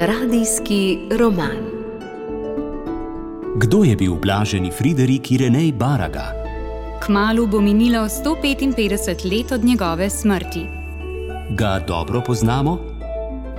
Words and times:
Radijski 0.00 0.98
roman. 1.18 1.62
Kdo 3.56 3.84
je 3.84 3.96
bil 3.96 4.14
blaženi 4.14 4.70
Friderik 4.70 5.30
Irenej 5.30 5.72
Baraga? 5.72 6.32
Kmalu 7.06 7.46
bo 7.46 7.60
minilo 7.60 8.08
155 8.08 9.30
let 9.30 9.52
od 9.52 9.64
njegove 9.64 10.10
smrti. 10.10 10.66
Ga 11.50 11.84
dobro 11.88 12.22
poznamo? 12.26 12.78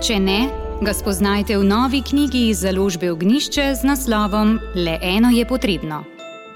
Če 0.07 0.20
ne, 0.20 0.49
ga 0.81 0.94
spoznajte 0.94 1.58
v 1.58 1.63
novi 1.63 2.01
knjigi 2.01 2.47
iz 2.49 2.60
založbe 2.60 3.12
Ognišče 3.12 3.76
z 3.76 3.83
naslovom 3.83 4.60
Le 4.76 4.99
eno 5.01 5.29
je 5.29 5.46
potrebno. 5.46 6.03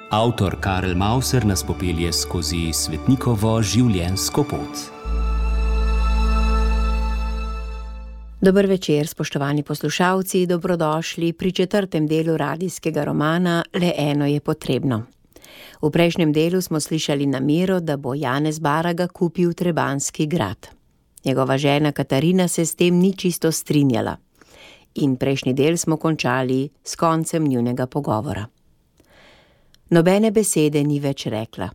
Avtor 0.09 0.55
Karel 0.59 0.95
Mauser 0.95 1.45
nas 1.45 1.63
popelje 1.63 2.13
skozi 2.13 2.69
svetnikovo 2.73 3.61
življenjsko 3.61 4.43
pot. 4.43 4.96
Dober 8.47 8.65
večer, 8.65 9.07
spoštovani 9.07 9.63
poslušalci, 9.63 10.45
dobrodošli 10.45 11.33
pri 11.33 11.51
četrtem 11.51 12.07
delu 12.07 12.37
radijskega 12.37 13.03
romana 13.03 13.63
Le 13.73 13.91
eno 13.97 14.25
je 14.25 14.39
potrebno. 14.39 15.03
V 15.81 15.89
prejšnjem 15.91 16.33
delu 16.33 16.61
smo 16.61 16.79
slišali 16.79 17.25
namero, 17.25 17.79
da 17.79 17.97
bo 17.97 18.13
Janez 18.13 18.59
Baraga 18.59 19.07
kupil 19.07 19.53
Trebanski 19.53 20.27
grad. 20.27 20.67
Njegova 21.25 21.57
žena 21.57 21.91
Katarina 21.91 22.47
se 22.47 22.65
s 22.65 22.75
tem 22.75 22.95
ni 22.95 23.13
čisto 23.17 23.51
strinjala. 23.51 24.15
In 24.95 25.15
prejšnji 25.15 25.53
del 25.53 25.77
smo 25.77 25.97
končali 25.97 26.69
s 26.83 26.95
koncem 26.95 27.47
njunega 27.47 27.87
pogovora. 27.87 28.47
Nobene 29.89 30.31
besede 30.31 30.83
ni 30.83 30.99
več 30.99 31.25
rekla. 31.25 31.69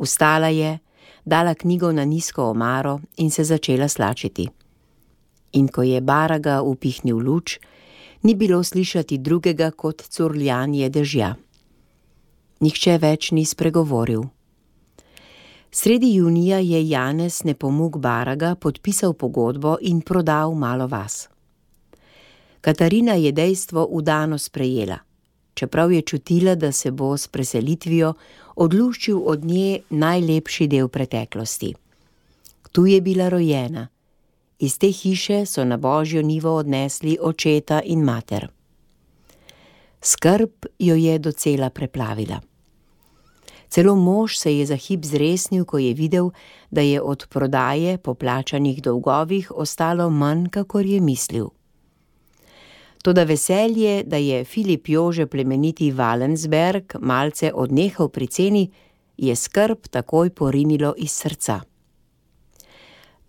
Vstala 0.00 0.48
je, 0.48 0.78
dala 1.24 1.54
knjigo 1.54 1.92
na 1.92 2.04
nizko 2.04 2.50
omaro 2.50 3.00
in 3.16 3.30
se 3.30 3.44
začela 3.44 3.88
slačiti. 3.88 4.48
In 5.52 5.68
ko 5.68 5.82
je 5.82 6.00
Baraga 6.00 6.62
upihnil 6.62 7.18
luč, 7.18 7.58
ni 8.22 8.34
bilo 8.34 8.62
slišati 8.64 9.18
drugega 9.18 9.70
kot 9.70 10.02
curljanje 10.02 10.88
dežja. 10.88 11.34
Nihče 12.60 12.98
več 12.98 13.30
ni 13.32 13.44
spregovoril. 13.44 14.22
Sredi 15.70 16.14
junija 16.14 16.58
je 16.58 16.88
Janez 16.88 17.44
Nepomuk 17.44 17.96
Baraga 17.96 18.54
podpisal 18.54 19.12
pogodbo 19.12 19.76
in 19.80 20.00
prodal 20.00 20.54
malo 20.54 20.86
vas. 20.86 21.28
Katarina 22.60 23.14
je 23.14 23.32
dejstvo 23.32 23.86
udano 23.90 24.38
sprejela 24.38 24.98
čeprav 25.58 25.92
je 25.92 26.02
čutila, 26.02 26.54
da 26.54 26.72
se 26.72 26.90
bo 26.90 27.16
s 27.16 27.28
preselitvijo 27.28 28.12
odluščil 28.56 29.22
od 29.24 29.44
nje 29.44 29.80
najlepši 29.90 30.66
del 30.66 30.88
preteklosti. 30.88 31.72
Tu 32.72 32.86
je 32.86 33.00
bila 33.00 33.28
rojena, 33.28 33.88
iz 34.58 34.78
te 34.78 34.90
hiše 34.90 35.46
so 35.46 35.64
na 35.64 35.76
božjo 35.76 36.22
nivo 36.22 36.56
odnesli 36.56 37.18
očeta 37.20 37.80
in 37.84 38.04
mater. 38.04 38.48
Skrb 40.02 40.50
jo 40.78 40.94
je 40.94 41.18
docela 41.18 41.70
preplavila. 41.70 42.40
Celo 43.68 43.94
mož 43.94 44.36
se 44.36 44.56
je 44.56 44.66
za 44.66 44.76
hip 44.76 45.04
zresnil, 45.04 45.64
ko 45.64 45.78
je 45.78 45.94
videl, 45.94 46.30
da 46.70 46.80
je 46.80 47.00
od 47.02 47.26
prodaje 47.30 47.98
po 47.98 48.14
plačanih 48.14 48.82
dolgovih 48.82 49.52
ostalo 49.54 50.10
manj, 50.10 50.48
kakor 50.48 50.86
je 50.86 51.00
mislil. 51.00 51.48
Toda 53.02 53.24
veselje, 53.24 54.02
da 54.02 54.16
je 54.16 54.44
Filip 54.44 54.88
Jože 54.88 55.26
plemeniti 55.26 55.90
Valensberg 55.90 56.94
malce 57.00 57.52
odnehal 57.54 58.08
pri 58.08 58.26
ceni, 58.26 58.70
je 59.16 59.36
skrb 59.36 59.78
takoj 59.90 60.30
porinilo 60.30 60.94
iz 60.96 61.12
srca. 61.12 61.60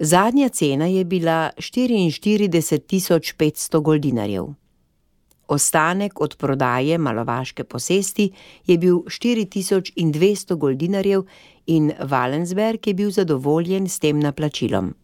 Zadnja 0.01 0.49
cena 0.49 0.85
je 0.85 1.03
bila 1.03 1.49
44.500 1.57 3.81
goldinarjev. 3.81 4.45
Ostanek 5.47 6.21
od 6.21 6.35
prodaje 6.37 6.97
malovaške 6.97 7.63
posesti 7.63 8.31
je 8.67 8.77
bil 8.77 8.95
4200 8.95 10.55
goldinarjev 10.55 11.21
in 11.65 11.91
Valensberg 11.99 12.87
je 12.87 12.93
bil 12.93 13.11
zadovoljen 13.11 13.89
s 13.89 13.99
tem 13.99 14.19
naplačilom. 14.19 14.95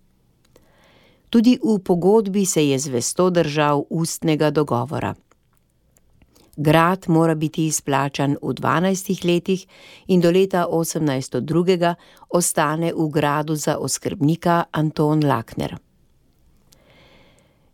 Tudi 1.30 1.60
v 1.64 1.80
pogodbi 1.84 2.46
se 2.46 2.68
je 2.68 2.80
zvesto 2.80 3.30
držal 3.30 3.84
ustnega 3.90 4.52
dogovora. 4.52 5.16
Grad 6.56 7.06
mora 7.08 7.36
biti 7.36 7.66
izplačan 7.66 8.38
v 8.42 8.54
12 8.54 9.26
letih 9.26 9.66
in 10.08 10.22
do 10.22 10.32
leta 10.32 10.66
1802 10.72 11.96
ostane 12.30 12.94
v 12.94 13.10
gradu 13.10 13.56
za 13.56 13.78
oskrbnika 13.78 14.64
Anton 14.72 15.26
Lakner. 15.26 15.78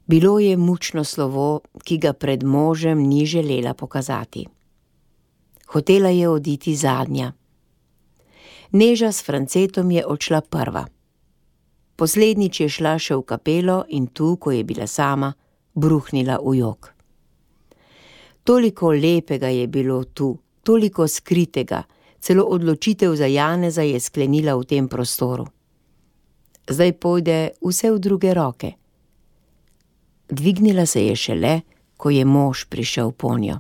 Bilo 0.06 0.40
je 0.40 0.58
mučno 0.58 1.04
slovo, 1.04 1.62
ki 1.84 1.98
ga 1.98 2.14
pred 2.14 2.44
možem 2.44 3.08
ni 3.08 3.26
želela 3.26 3.74
pokazati. 3.74 4.48
Hotela 5.68 6.10
je 6.10 6.30
oditi 6.30 6.76
zadnja. 6.76 7.32
Neža 8.72 9.12
s 9.12 9.24
Francetom 9.24 9.92
je 9.92 10.06
odšla 10.06 10.42
prva. 10.42 10.86
Poslednjič 11.96 12.60
je 12.60 12.70
šla 12.70 12.98
še 13.00 13.16
v 13.16 13.22
kapelo 13.22 13.84
in 13.90 14.08
tu, 14.08 14.36
ko 14.36 14.52
je 14.52 14.64
bila 14.64 14.88
sama, 14.88 15.34
bruhnila 15.76 16.40
v 16.44 16.56
jok. 16.58 17.01
Toliko 18.44 18.92
lepega 18.92 19.48
je 19.48 19.68
bilo 19.68 20.04
tu, 20.04 20.38
toliko 20.64 21.08
skritega, 21.08 21.84
celo 22.20 22.44
odločitev 22.44 23.16
za 23.16 23.26
Janeza 23.26 23.82
je 23.82 24.00
sklenila 24.00 24.56
v 24.56 24.66
tem 24.66 24.88
prostoru. 24.88 25.46
Zdaj 26.70 26.94
pojde 26.94 27.50
vse 27.62 27.92
v 27.92 28.00
druge 28.00 28.34
roke. 28.34 28.72
Dvignila 30.30 30.86
se 30.86 31.06
je 31.06 31.16
šele, 31.16 31.62
ko 31.98 32.10
je 32.10 32.26
mož 32.26 32.66
prišel 32.66 33.12
po 33.12 33.38
njo. 33.38 33.60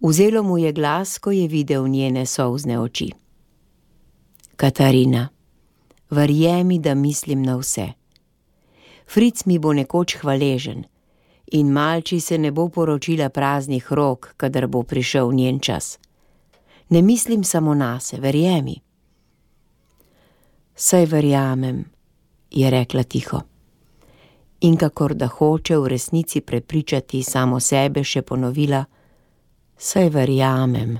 Vzelo 0.00 0.42
mu 0.42 0.58
je 0.58 0.72
glas, 0.72 1.18
ko 1.18 1.30
je 1.30 1.48
videl 1.48 1.88
njene 1.88 2.26
solzne 2.26 2.80
oči. 2.80 3.12
Katarina 4.56 5.28
verjemi, 6.10 6.78
da 6.78 6.94
mislim 6.94 7.42
na 7.42 7.56
vse. 7.56 7.92
Fric 9.06 9.44
mi 9.44 9.58
bo 9.58 9.72
nekoč 9.72 10.16
hvaležen 10.16 10.84
in 11.52 11.72
malči 11.72 12.20
se 12.20 12.38
ne 12.38 12.50
bo 12.50 12.68
poročila 12.68 13.28
praznih 13.28 13.92
rok, 13.92 14.34
kadar 14.36 14.66
bo 14.66 14.82
prišel 14.82 15.32
njen 15.32 15.60
čas. 15.60 15.98
Ne 16.88 17.02
mislim 17.02 17.44
samo 17.44 17.74
na 17.74 18.00
se, 18.00 18.20
verjemi. 18.20 18.80
Saj 20.74 21.06
verjamem, 21.06 21.84
je 22.50 22.70
rekla 22.70 23.02
tiho. 23.02 23.40
In 24.60 24.76
kakor 24.76 25.14
da 25.14 25.26
hoče 25.26 25.76
v 25.76 25.88
resnici 25.88 26.40
prepričati 26.40 27.22
samo 27.22 27.60
sebe, 27.60 28.04
še 28.04 28.22
ponovila: 28.22 28.84
Saj 29.76 30.08
verjamem. 30.08 30.98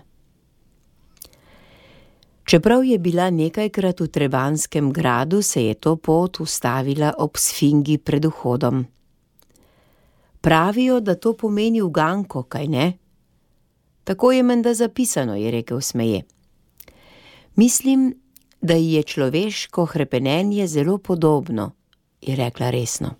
Čeprav 2.44 2.84
je 2.84 2.98
bila 2.98 3.30
nekajkrat 3.30 4.00
v 4.00 4.08
Trebanskem 4.08 4.92
gradu, 4.92 5.42
se 5.42 5.64
je 5.64 5.74
to 5.74 5.96
pot 5.96 6.40
ustavila 6.40 7.14
ob 7.18 7.36
sfingi 7.36 7.98
pred 7.98 8.24
vhodom. 8.24 8.86
Pravijo, 10.46 11.00
da 11.00 11.14
to 11.14 11.32
pomeni 11.36 11.80
uganko, 11.82 12.42
kaj 12.42 12.68
ne? 12.68 12.92
Tako 14.04 14.32
je 14.32 14.42
menda 14.42 14.74
zapisano, 14.74 15.34
je 15.36 15.50
rekel 15.50 15.80
smeje. 15.80 16.22
Mislim, 17.56 18.20
da 18.60 18.74
ji 18.74 18.92
je 18.92 19.02
človeško 19.02 19.84
hrepenenje 19.84 20.66
zelo 20.66 20.98
podobno, 20.98 21.72
je 22.20 22.36
rekla 22.36 22.70
resno. 22.70 23.10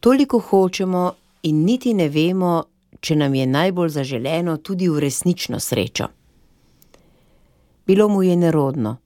Toliko 0.00 0.38
hočemo 0.38 1.12
in 1.42 1.64
niti 1.64 1.94
ne 1.94 2.08
vemo, 2.08 2.64
če 3.00 3.16
nam 3.16 3.34
je 3.34 3.46
najbolj 3.46 3.88
zaželeno 3.88 4.56
tudi 4.56 4.88
v 4.88 4.98
resnično 4.98 5.60
srečo. 5.60 6.08
Bilo 7.86 8.08
mu 8.08 8.22
je 8.22 8.36
nerodno, 8.36 8.96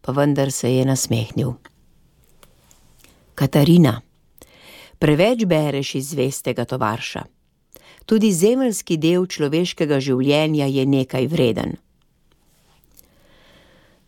pa 0.00 0.12
vendar 0.12 0.52
se 0.52 0.74
je 0.74 0.84
nasmehnil. 0.84 1.52
Katarina, 3.34 4.00
preveč 5.00 5.44
bereš 5.48 5.94
iz 5.94 6.10
zvestega 6.12 6.64
tovarša. 6.64 7.24
Tudi 8.06 8.32
zemeljski 8.32 8.98
del 9.00 9.26
človeškega 9.26 10.00
življenja 10.00 10.66
je 10.68 10.84
nekaj 10.86 11.26
vreden. 11.26 11.76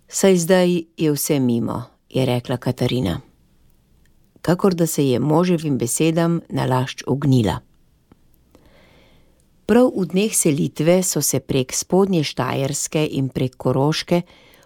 Saj 0.08 0.36
zdaj 0.44 0.70
je 0.96 1.12
vse 1.14 1.40
mimo, 1.40 1.82
je 2.12 2.26
rekla 2.28 2.56
Katarina. 2.60 3.20
Kakor 4.42 4.74
da 4.74 4.86
se 4.86 5.06
je 5.08 5.18
moževim 5.18 5.78
besedam 5.78 6.40
nalašč 6.50 7.06
ognila. 7.06 7.60
Prav 9.66 9.88
v 9.96 10.04
dneh 10.12 10.34
selitve 10.34 11.00
so 11.02 11.22
se 11.22 11.40
prek 11.40 11.72
spodnje 11.72 12.24
Štajerske 12.24 13.06
in 13.16 13.30
prek 13.32 13.56
Koroške 13.56 14.22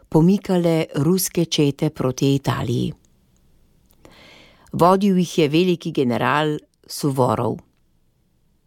pomikale 0.09 0.87
ruske 0.97 1.45
čete 1.45 1.91
proti 1.91 2.35
Italiji. 2.35 2.95
Vodil 4.73 5.19
jih 5.19 5.39
je 5.39 5.49
veliki 5.49 5.93
general 5.93 6.59
Suvorov. 6.87 7.59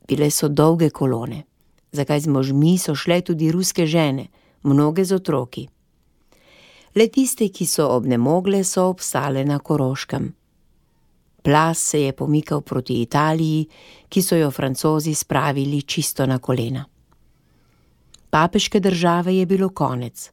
Bile 0.08 0.32
so 0.32 0.48
dolge 0.48 0.90
kolone, 0.90 1.44
zakaj 1.92 2.20
z 2.20 2.28
možmi 2.28 2.78
so 2.78 2.96
šle 2.96 3.22
tudi 3.22 3.52
ruske 3.52 3.86
žene, 3.86 4.28
mnoge 4.64 5.06
z 5.06 5.16
otroki. 5.16 5.68
Le 6.96 7.08
tiste, 7.08 7.50
ki 7.50 7.66
so 7.66 7.88
obnemogle, 7.94 8.64
so 8.64 8.90
obstale 8.90 9.46
na 9.46 9.60
Koroškem. 9.60 10.34
Plas 11.44 11.78
se 11.78 12.02
je 12.02 12.14
pomikal 12.14 12.62
proti 12.62 13.02
Italiji, 13.02 13.68
ki 14.10 14.22
so 14.22 14.36
jo 14.36 14.52
francozi 14.52 15.14
spravili 15.16 15.82
čisto 15.82 16.26
na 16.26 16.40
kolena. 16.40 16.86
Papeške 18.30 18.80
države 18.80 19.36
je 19.36 19.46
bilo 19.46 19.70
konec. 19.70 20.32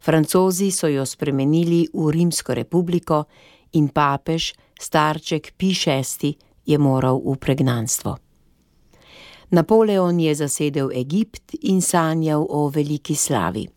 Francozi 0.00 0.70
so 0.70 0.88
jo 0.88 1.06
spremenili 1.06 1.86
v 1.94 2.10
Rimsko 2.10 2.54
republiko 2.54 3.24
in 3.72 3.88
papež, 3.88 4.52
starček 4.80 5.54
P6, 5.58 6.34
je 6.66 6.78
moral 6.78 7.20
v 7.24 7.36
pregnanstvo. 7.36 8.16
Napoleon 9.50 10.20
je 10.20 10.34
zasedel 10.34 10.90
Egipt 10.92 11.54
in 11.62 11.82
sanjal 11.82 12.46
o 12.48 12.68
veliki 12.68 13.14
slavi. 13.14 13.68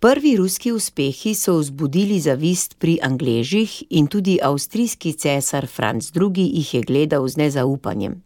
Prvi 0.00 0.36
ruski 0.36 0.72
uspehi 0.72 1.34
so 1.34 1.58
vzbudili 1.58 2.20
zavist 2.20 2.78
pri 2.78 2.98
Angležih 3.02 3.82
in 3.90 4.06
tudi 4.06 4.38
avstrijski 4.42 5.12
cesar 5.12 5.66
Franz 5.66 6.12
II. 6.14 6.30
jih 6.36 6.74
je 6.74 6.82
gledal 6.82 7.28
z 7.28 7.36
nezaupanjem. 7.36 8.22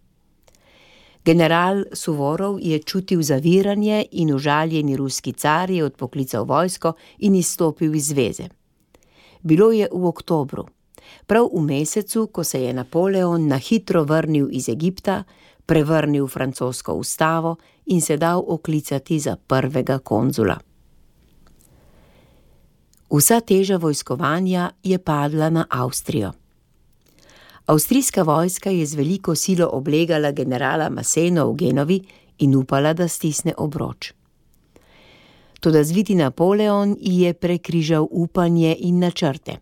General 1.24 1.84
Suvorov 1.92 2.60
je 2.60 2.78
čutil 2.78 3.22
zaviranje 3.22 4.04
in 4.12 4.34
užaljeni 4.34 4.96
ruski 4.96 5.32
car 5.32 5.70
je 5.70 5.84
odpoklical 5.84 6.44
vojsko 6.44 6.92
in 7.18 7.34
izstopil 7.34 7.94
iz 7.94 8.08
zveze. 8.08 8.59
Bilo 9.42 9.72
je 9.72 9.88
v 9.92 10.06
oktobru, 10.06 10.66
prav 11.26 11.48
v 11.52 11.60
mesecu, 11.60 12.26
ko 12.26 12.44
se 12.44 12.62
je 12.62 12.72
Napoleon 12.72 13.46
na 13.48 13.56
hitro 13.56 14.04
vrnil 14.04 14.48
iz 14.50 14.68
Egipta, 14.68 15.24
prevrnil 15.66 16.26
francosko 16.26 16.94
ustavo 16.94 17.56
in 17.86 18.00
se 18.00 18.16
dal 18.16 18.44
oklicati 18.46 19.18
za 19.18 19.36
prvega 19.36 19.98
konzula. 19.98 20.58
Vsa 23.10 23.40
teža 23.40 23.76
vojskovanja 23.76 24.70
je 24.82 24.98
padla 24.98 25.50
na 25.50 25.66
Avstrijo. 25.70 26.32
Avstrijska 27.66 28.22
vojska 28.22 28.70
je 28.70 28.86
z 28.86 28.94
veliko 28.94 29.34
silo 29.34 29.68
oblegala 29.72 30.30
generala 30.30 30.88
Maseno 30.90 31.50
v 31.50 31.56
Genovi 31.56 32.00
in 32.38 32.56
upala, 32.56 32.92
da 32.92 33.08
stisne 33.08 33.54
obroč. 33.56 34.12
Toda 35.60 35.84
zviti 35.84 36.14
Napoleon 36.14 36.96
je 37.00 37.34
prekrižal 37.34 38.06
upanje 38.10 38.76
in 38.78 38.98
načrte. 38.98 39.58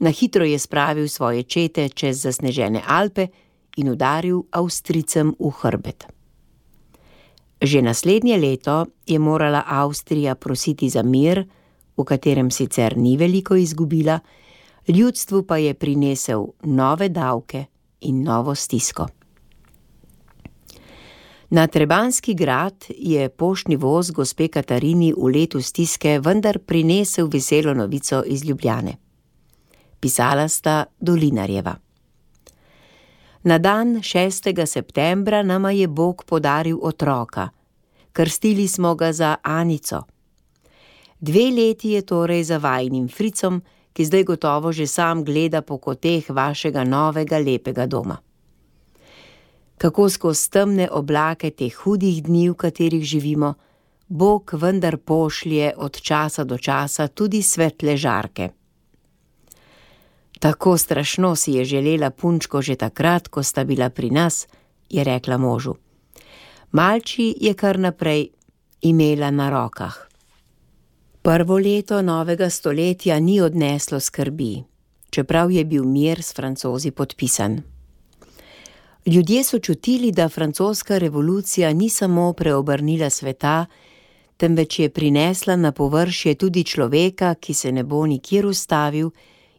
Na 0.00 0.10
hitro 0.10 0.44
je 0.44 0.58
spravil 0.58 1.08
svoje 1.08 1.42
čete 1.42 1.88
čez 1.88 2.22
zasnežene 2.22 2.82
Alpe 2.86 3.26
in 3.76 3.88
udaril 3.88 4.42
Avstricem 4.50 5.34
v 5.38 5.50
hrbet. 5.62 6.06
Že 7.62 7.82
naslednje 7.82 8.36
leto 8.36 8.86
je 9.06 9.18
morala 9.18 9.62
Avstrija 9.66 10.34
prositi 10.34 10.88
za 10.88 11.02
mir, 11.02 11.46
v 11.96 12.04
katerem 12.04 12.50
sicer 12.50 12.96
ni 12.96 13.16
veliko 13.16 13.56
izgubila, 13.56 14.20
ljudstvu 14.88 15.42
pa 15.42 15.56
je 15.56 15.74
prinesel 15.74 16.46
nove 16.62 17.08
davke 17.08 17.64
in 18.00 18.22
novo 18.22 18.54
stisko. 18.54 19.06
Na 21.50 21.66
Trebanski 21.66 22.34
grad 22.34 22.84
je 22.88 23.28
poštni 23.28 23.76
voz 23.76 24.10
gospe 24.10 24.48
Katarini 24.48 25.12
v 25.16 25.30
letu 25.30 25.60
stiske 25.62 26.18
vendar 26.18 26.58
prinesel 26.58 27.28
veselo 27.30 27.74
novico 27.74 28.22
iz 28.26 28.44
Ljubljane. 28.44 28.96
Pisala 30.00 30.48
sta 30.48 30.84
Dolinarjeva. 31.00 31.76
Na 33.42 33.58
dan 33.58 33.96
6. 34.02 34.66
septembra 34.66 35.42
nama 35.42 35.70
je 35.70 35.86
Bog 35.88 36.24
podaril 36.26 36.78
otroka, 36.82 37.48
krstili 38.12 38.68
smo 38.68 38.94
ga 38.94 39.12
za 39.12 39.36
Anico. 39.42 40.02
Dve 41.20 41.50
leti 41.50 41.90
je 41.90 42.02
torej 42.02 42.44
za 42.44 42.58
vajnim 42.58 43.08
fricom, 43.08 43.62
ki 43.92 44.04
zdaj 44.04 44.24
gotovo 44.24 44.72
že 44.72 44.86
sam 44.86 45.24
gleda 45.24 45.62
po 45.62 45.78
koteh 45.78 46.30
vašega 46.30 46.84
novega 46.84 47.38
lepega 47.38 47.86
doma. 47.86 48.25
Kako 49.78 50.08
skozi 50.08 50.50
temne 50.50 50.88
oblake 50.90 51.50
teh 51.50 51.74
hudih 51.74 52.22
dni, 52.22 52.48
v 52.50 52.54
katerih 52.54 53.04
živimo, 53.04 53.54
Bog 54.08 54.50
vendar 54.54 54.96
pošlje 54.96 55.72
od 55.76 56.00
časa 56.00 56.44
do 56.44 56.58
časa 56.58 57.08
tudi 57.08 57.42
svetle 57.42 57.96
žarke. 57.96 58.48
Tako 60.38 60.78
strašno 60.78 61.36
si 61.36 61.52
je 61.52 61.64
želela 61.64 62.10
punčko 62.10 62.62
že 62.62 62.76
takrat, 62.76 63.28
ko 63.28 63.42
sta 63.42 63.64
bila 63.64 63.90
pri 63.90 64.10
nas, 64.10 64.46
je 64.90 65.04
rekla 65.04 65.36
možu. 65.36 65.74
Malči 66.72 67.34
je 67.40 67.54
kar 67.54 67.78
naprej 67.78 68.28
imela 68.82 69.30
na 69.30 69.50
rokah. 69.50 70.06
Prvo 71.22 71.58
leto 71.58 72.02
novega 72.02 72.50
stoletja 72.50 73.20
ni 73.20 73.40
odneslo 73.40 74.00
skrbi, 74.00 74.62
čeprav 75.10 75.50
je 75.50 75.64
bil 75.64 75.84
mir 75.84 76.22
s 76.22 76.34
francozi 76.34 76.90
podpisan. 76.90 77.75
Ljudje 79.06 79.44
so 79.44 79.58
čutili, 79.58 80.12
da 80.12 80.28
francoska 80.28 80.98
revolucija 80.98 81.72
ni 81.72 81.88
samo 81.88 82.32
preobrnila 82.32 83.10
sveta, 83.10 83.66
temveč 84.36 84.78
je 84.78 84.88
prinesla 84.90 85.56
na 85.56 85.72
površje 85.72 86.34
tudi 86.34 86.64
človeka, 86.64 87.34
ki 87.34 87.54
se 87.54 87.72
ne 87.72 87.84
bo 87.84 88.06
nikjer 88.06 88.46
ustavil 88.46 89.10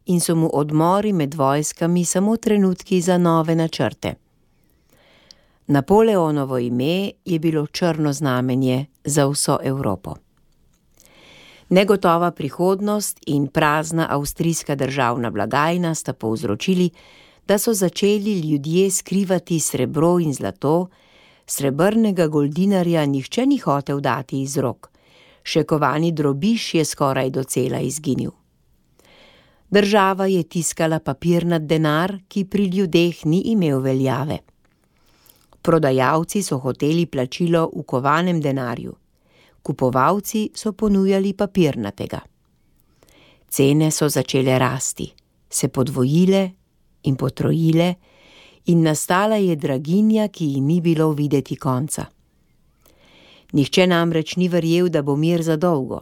in 0.05 0.19
so 0.19 0.35
mu 0.35 0.49
odmori 0.53 1.13
med 1.13 1.33
vojskami 1.33 2.05
samo 2.05 2.38
trenutki 2.38 3.01
za 3.01 3.17
nove 3.17 3.55
načrte. 3.55 4.13
Napoleonovo 5.67 6.57
ime 6.57 7.11
je 7.25 7.39
bilo 7.39 7.67
črno 7.67 8.13
znamenje 8.13 8.85
za 9.03 9.27
vso 9.27 9.57
Evropo. 9.63 10.15
Negotova 11.69 12.31
prihodnost 12.31 13.19
in 13.25 13.47
prazna 13.47 14.07
avstrijska 14.09 14.75
državna 14.75 15.29
blagajna 15.29 15.95
sta 15.95 16.13
povzročili, 16.13 16.89
da 17.47 17.57
so 17.57 17.73
začeli 17.73 18.39
ljudje 18.39 18.91
skrivati 18.91 19.59
srebro 19.59 20.19
in 20.19 20.33
zlato, 20.33 20.89
srebrnega 21.47 22.27
goldinarja 22.27 23.05
nihče 23.05 23.45
ni 23.45 23.57
hotel 23.57 23.99
dati 23.99 24.41
iz 24.41 24.57
rok, 24.57 24.91
še 25.44 25.63
kovani 25.63 26.11
drobiš 26.11 26.73
je 26.73 26.85
skoraj 26.85 27.29
docela 27.29 27.79
izginil. 27.79 28.31
Država 29.69 30.27
je 30.27 30.44
tiskala 30.44 30.99
papirnat 30.99 31.65
denar, 31.67 32.19
ki 32.27 32.45
pri 32.45 32.67
ljudeh 32.67 33.25
ni 33.25 33.41
imel 33.51 33.79
veljave. 33.79 34.39
Prodajalci 35.61 36.44
so 36.44 36.59
hoteli 36.63 37.05
plačilo 37.05 37.69
v 37.75 37.83
kovanem 37.83 38.39
denarju 38.41 38.95
kupovalci 39.67 40.51
so 40.55 40.71
ponujali 40.71 41.33
papirnatega. 41.33 42.21
Cene 43.49 43.91
so 43.91 44.07
začele 44.09 44.55
rasti, 44.59 45.11
se 45.49 45.67
podvojile 45.67 46.51
in 47.07 47.15
potrojile, 47.15 47.95
in 48.68 48.83
nastala 48.83 49.40
je 49.40 49.56
draginja, 49.56 50.28
ki 50.28 50.45
ji 50.54 50.61
ni 50.61 50.81
bilo 50.81 51.11
videti 51.16 51.56
konca. 51.56 52.06
Nihče 53.54 53.87
namreč 53.87 54.35
ni 54.35 54.49
verjel, 54.52 54.90
da 54.90 55.02
bo 55.02 55.16
mir 55.16 55.42
za 55.42 55.56
dolgo, 55.56 56.02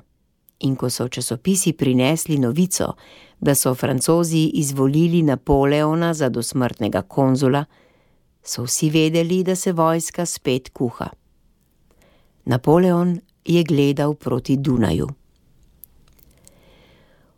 in 0.65 0.75
ko 0.75 0.89
so 0.89 1.07
časopisi 1.07 1.73
prinesli 1.73 2.39
novico, 2.41 2.95
da 3.39 3.55
so 3.55 3.75
francozi 3.75 4.49
izvolili 4.53 5.21
Napoleona 5.21 6.13
za 6.13 6.29
dosmrtnega 6.29 7.01
konzula, 7.01 7.65
so 8.43 8.63
vsi 8.63 8.89
vedeli, 8.89 9.43
da 9.43 9.55
se 9.55 9.73
vojska 9.73 10.25
spet 10.25 10.69
kuha. 10.73 11.09
Napoleon 12.45 13.19
je 13.45 13.63
gledal 13.63 14.13
proti 14.13 14.57
Dunaju. 14.57 15.07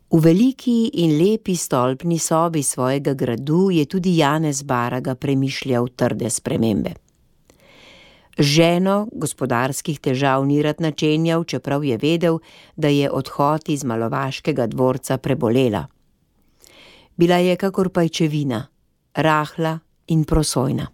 V 0.07 0.21
veliki 0.23 1.03
in 1.03 1.17
lepi 1.19 1.55
stolpni 1.55 2.19
sobi 2.19 2.63
svojega 2.63 3.13
gradu 3.13 3.69
je 3.71 3.85
tudi 3.85 4.17
Janez 4.17 4.63
Baraga 4.63 5.15
premišljal 5.15 5.87
trde 5.87 6.29
spremembe. 6.29 6.93
Ženo 8.39 9.07
gospodarskih 9.11 9.99
težav 9.99 10.45
ni 10.45 10.61
rad 10.61 10.81
načenjal, 10.81 11.43
čeprav 11.43 11.83
je 11.83 11.97
vedel, 11.97 12.39
da 12.75 12.87
je 12.87 13.11
odhod 13.11 13.69
iz 13.69 13.83
malovaškega 13.83 14.67
dvorca 14.67 15.17
prebolela. 15.17 15.87
Bila 17.17 17.35
je 17.35 17.55
kakor 17.55 17.89
pajčevina, 17.89 18.67
rahla 19.15 19.79
in 20.07 20.23
prosojna. 20.23 20.87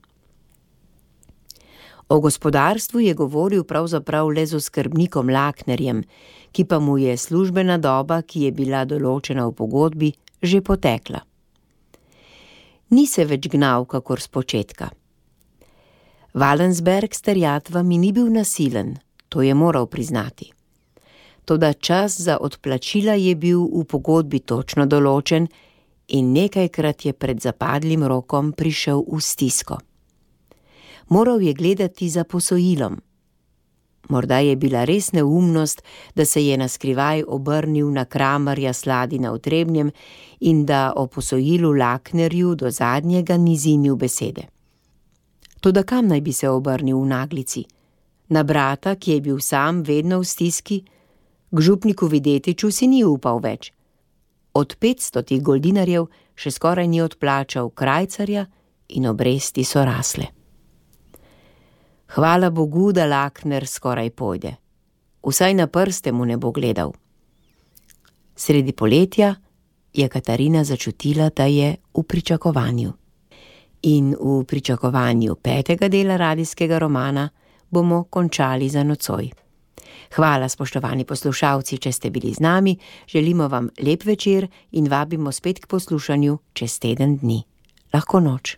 O 2.07 2.19
gospodarstvu 2.19 2.99
je 2.99 3.13
govoril 3.13 3.63
pravzaprav 3.63 4.27
le 4.27 4.45
z 4.45 4.55
oskrbnikom 4.55 5.29
Laknerjem, 5.29 6.03
ki 6.51 6.65
pa 6.65 6.79
mu 6.79 6.97
je 6.97 7.17
službena 7.17 7.77
doba, 7.77 8.21
ki 8.21 8.47
je 8.47 8.51
bila 8.51 8.83
določena 8.85 9.47
v 9.47 9.55
pogodbi, 9.55 10.09
že 10.41 10.61
potekla. 10.61 11.23
Ni 12.91 13.07
se 13.07 13.25
več 13.25 13.47
gnal, 13.49 13.87
kakor 13.89 14.21
spočetka. 14.21 14.91
Valensberg 16.33 17.13
s 17.13 17.21
terjatvami 17.21 17.97
ni 17.97 18.11
bil 18.11 18.29
nasilen, 18.33 18.97
to 19.29 19.41
je 19.41 19.53
moral 19.53 19.87
priznati. 19.87 20.51
Toda 21.45 21.73
čas 21.73 22.19
za 22.19 22.37
odplačila 22.37 23.13
je 23.13 23.35
bil 23.35 23.63
v 23.63 23.85
pogodbi 23.85 24.39
točno 24.39 24.85
določen 24.85 25.47
in 26.07 26.33
nekajkrat 26.33 27.05
je 27.05 27.13
pred 27.13 27.39
zapadlim 27.41 28.03
rokom 28.03 28.53
prišel 28.53 29.03
v 29.07 29.19
stisko 29.21 29.79
moral 31.09 31.41
je 31.41 31.53
gledati 31.53 32.09
za 32.09 32.23
posojilom. 32.23 33.01
Morda 34.09 34.39
je 34.39 34.55
bila 34.55 34.83
res 34.83 35.11
neumnost, 35.11 35.81
da 36.15 36.25
se 36.25 36.45
je 36.45 36.57
na 36.57 36.67
skrivaj 36.67 37.23
obrnil 37.27 37.91
na 37.91 38.05
kramarja 38.05 38.73
Sladina 38.73 39.31
v 39.31 39.39
Trebnjem 39.39 39.91
in 40.39 40.65
da 40.65 40.93
o 40.95 41.07
posojilu 41.07 41.71
Laknerju 41.71 42.55
do 42.55 42.71
zadnjega 42.71 43.37
ni 43.37 43.57
zimil 43.57 43.95
besede. 43.95 44.43
Toda 45.59 45.83
kam 45.83 46.07
naj 46.07 46.21
bi 46.21 46.33
se 46.33 46.49
obrnil 46.49 46.99
v 46.99 47.05
naglici? 47.07 47.63
Na 48.29 48.43
brata, 48.43 48.95
ki 48.95 49.11
je 49.11 49.21
bil 49.21 49.39
sam 49.39 49.83
vedno 49.83 50.19
v 50.19 50.25
stiski, 50.25 50.83
k 51.51 51.59
župniku 51.61 52.07
Videtiču 52.07 52.71
si 52.71 52.87
ni 52.87 53.03
upal 53.03 53.39
več. 53.39 53.71
Od 54.53 54.75
petstotih 54.75 55.41
goldinarjev 55.41 56.09
še 56.35 56.51
skoraj 56.51 56.87
ni 56.87 57.01
odplačal 57.01 57.69
krajcarja 57.69 58.45
in 58.89 59.07
obresti 59.07 59.63
so 59.63 59.85
rasle. 59.85 60.42
Hvala 62.15 62.49
Bogu, 62.49 62.91
da 62.91 63.05
Lakner 63.05 63.67
skoraj 63.67 64.09
pojde. 64.09 64.55
Vsaj 65.23 65.53
na 65.53 65.67
prste 65.67 66.11
mu 66.11 66.25
ne 66.25 66.37
bo 66.37 66.51
gledal. 66.51 66.91
Sredi 68.35 68.71
poletja 68.71 69.35
je 69.93 70.09
Katarina 70.09 70.63
začutila, 70.63 71.29
da 71.29 71.45
je 71.45 71.75
v 71.93 72.03
pričakovanju. 72.03 72.93
In 73.81 74.15
v 74.19 74.43
pričakovanju 74.45 75.35
petega 75.35 75.87
dela 75.87 76.17
radijskega 76.17 76.77
romana 76.77 77.29
bomo 77.69 78.03
končali 78.03 78.69
za 78.69 78.83
nocoj. 78.83 79.29
Hvala, 80.15 80.49
spoštovani 80.49 81.05
poslušalci, 81.05 81.77
če 81.77 81.91
ste 81.91 82.09
bili 82.09 82.33
z 82.33 82.39
nami, 82.39 82.77
želimo 83.07 83.47
vam 83.47 83.69
lep 83.81 84.05
večer 84.05 84.47
in 84.71 84.87
vabimo 84.87 85.31
spet 85.31 85.59
k 85.59 85.67
poslušanju 85.67 86.37
čez 86.53 86.79
teden 86.79 87.17
dni. 87.17 87.43
Lahko 87.93 88.19
noč. 88.19 88.57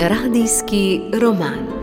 Radijski 0.00 1.00
roman. 1.20 1.75